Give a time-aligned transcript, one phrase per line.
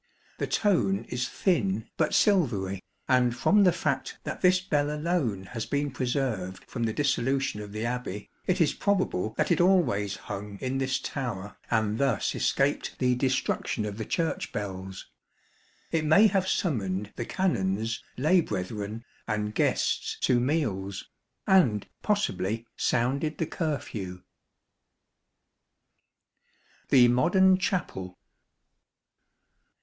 [0.39, 5.67] The tone is thin, but silvery, and from the fact that this bell alone has
[5.67, 10.57] been preserved from the dissolution of the Abbey, it is probable that it always hung
[10.59, 15.05] in this tower and thus escaped the destruction of the Church bells.
[15.91, 21.07] It may have summoned the Canons, lay brethren, and guests to meals;
[21.45, 24.23] and possibly sounded the curfew.
[26.89, 28.17] The Modern Chapel.